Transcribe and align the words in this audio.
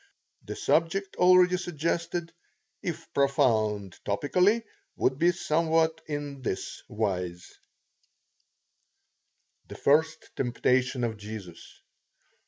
The 0.45 0.55
subject 0.55 1.15
already 1.17 1.57
suggested, 1.57 2.33
if 2.81 3.13
profound 3.13 3.99
topically, 4.03 4.63
would 4.95 5.19
be 5.19 5.31
somewhat 5.31 6.01
in 6.07 6.41
this 6.41 6.81
wise: 6.89 7.53
The 9.67 9.75
first 9.75 10.35
temptation 10.35 11.03
of 11.03 11.17
Jesus. 11.17 11.83